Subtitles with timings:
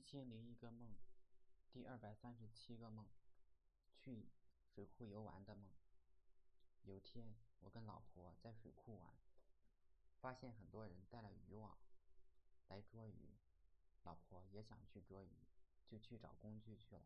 [0.00, 0.94] 一千零一个梦，
[1.70, 3.06] 第二百三十七个梦，
[3.94, 4.30] 去
[4.66, 5.70] 水库游玩的梦。
[6.84, 9.14] 有天，我跟老婆在水库玩，
[10.18, 11.76] 发现很多人带了渔网
[12.68, 13.36] 来捉鱼，
[14.02, 15.28] 老婆也想去捉鱼，
[15.86, 17.02] 就去找工具去了。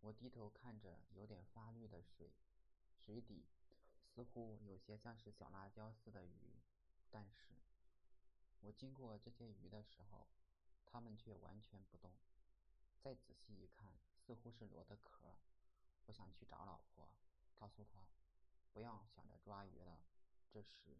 [0.00, 2.32] 我低头看着有点发绿的水，
[2.96, 3.44] 水底
[4.02, 6.58] 似乎有些像是小辣椒似的鱼，
[7.10, 7.52] 但是，
[8.60, 10.26] 我经过这些鱼的时候。
[10.92, 12.12] 它们却完全不动。
[13.00, 15.38] 再仔细一看，似乎是螺的壳。
[16.04, 17.08] 我想去找老婆，
[17.58, 18.06] 告诉她
[18.74, 20.02] 不要想着抓鱼了。
[20.50, 20.98] 这时，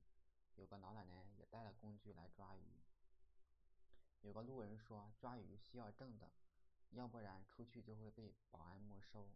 [0.54, 2.80] 有个老奶奶也带了工具来抓鱼。
[4.22, 6.32] 有个路人说抓鱼需要证的，
[6.92, 9.28] 要不然出去就会被保安没收。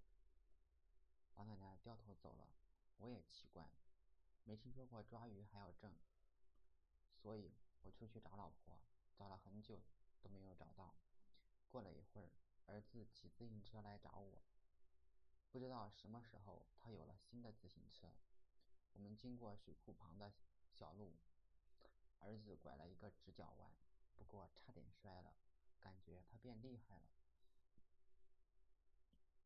[1.34, 2.48] 老奶奶掉头走了。
[2.96, 3.68] 我也奇怪，
[4.44, 5.94] 没听说过抓鱼还要证，
[7.12, 8.80] 所以我出去找老婆，
[9.14, 9.82] 找了很久。
[10.28, 10.94] 都没有找到。
[11.70, 12.30] 过了一会儿，
[12.66, 14.42] 儿子骑自行车来找我。
[15.50, 18.12] 不知道什么时候，他有了新的自行车。
[18.92, 20.32] 我们经过水库旁的
[20.70, 21.16] 小路，
[22.20, 23.70] 儿子拐了一个直角弯，
[24.16, 25.34] 不过差点摔了，
[25.80, 27.10] 感觉他变厉害了。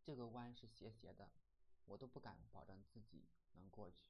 [0.02, 1.30] 这个弯是斜斜的，
[1.84, 4.06] 我都不敢保证自己能过去。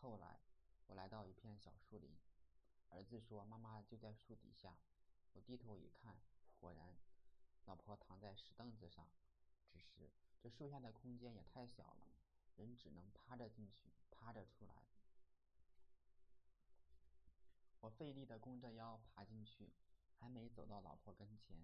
[0.00, 0.40] 后来，
[0.86, 2.16] 我来到一片小树林，
[2.90, 4.78] 儿子说：“妈妈就在树底下。”
[5.36, 6.16] 我低头一看，
[6.58, 6.96] 果然，
[7.66, 9.06] 老婆躺在石凳子上。
[9.70, 12.06] 只是这树下的空间也太小了，
[12.56, 14.86] 人只能趴着进去，趴着出来。
[17.80, 19.74] 我费力的弓着腰爬进去，
[20.18, 21.54] 还没走到老婆跟前，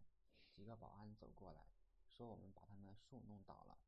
[0.50, 1.66] 几个保安走过来，
[2.10, 3.78] 说我们把他们的树弄倒了。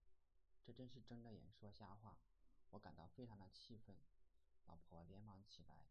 [0.64, 2.16] 这真是睁着眼说瞎话，
[2.70, 3.94] 我感到非常的气愤。
[4.64, 5.84] 老婆连忙起来，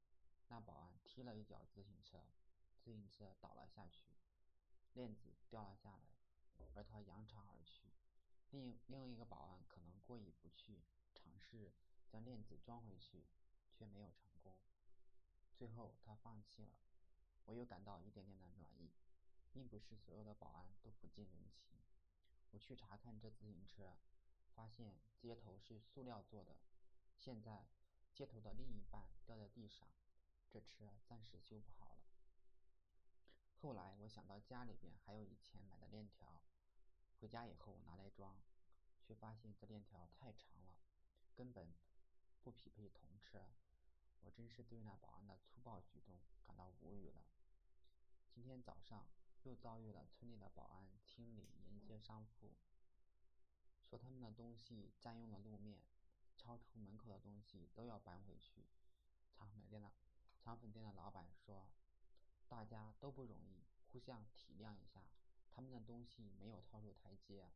[0.47, 2.25] 那保安踢了一脚自行车。
[2.83, 4.11] 自行车倒了下去，
[4.93, 6.03] 链子掉了下来，
[6.75, 7.93] 而他扬长而去。
[8.49, 11.71] 另另一个保安可能过意不去，尝试
[12.09, 13.23] 将链子装回去，
[13.71, 14.53] 却没有成功。
[15.55, 16.73] 最后他放弃了。
[17.45, 18.91] 我又感到一点点的暖意，
[19.53, 21.77] 并不是所有的保安都不近人情。
[22.51, 23.97] 我去查看这自行车，
[24.53, 26.57] 发现接头是塑料做的，
[27.17, 27.65] 现在
[28.13, 29.87] 接头的另一半掉在地上，
[30.49, 32.03] 这车暂时修不好了。
[33.63, 36.41] 后来我想到家里边还有以前买的链条，
[37.21, 38.35] 回家以后拿来装，
[38.99, 40.75] 却发现这链条太长了，
[41.33, 41.73] 根本
[42.41, 43.47] 不匹配童车。
[44.19, 47.23] 我真是对那保安的粗暴举动感到无语了。
[48.29, 49.07] 今天早上
[49.43, 52.51] 又遭遇了村里的保安清理沿街商铺，
[53.81, 55.81] 说他们的东西占用了路面，
[56.35, 58.67] 超出门口的东西都要搬回去。
[59.31, 59.89] 肠粉店的
[60.37, 61.69] 肠粉店的老板说。
[62.53, 65.03] 大家都不容易，互相体谅一下。
[65.49, 67.49] 他们的东西没有套入台阶，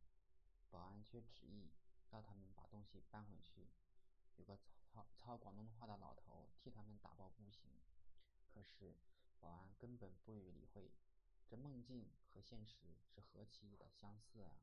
[0.70, 1.70] 保安却执意
[2.10, 3.68] 让他们把东西搬回去。
[4.38, 7.70] 有个操操广东话的老头替他们打抱不平，
[8.52, 8.96] 可是
[9.38, 10.90] 保安根本不予理会。
[11.46, 14.58] 这梦境和现实是何其的相似啊！